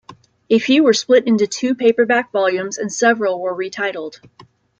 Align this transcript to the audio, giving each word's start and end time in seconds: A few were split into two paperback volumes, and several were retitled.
A 0.49 0.57
few 0.57 0.81
were 0.83 0.95
split 0.95 1.27
into 1.27 1.45
two 1.45 1.75
paperback 1.75 2.31
volumes, 2.31 2.79
and 2.79 2.91
several 2.91 3.39
were 3.39 3.53
retitled. 3.53 4.19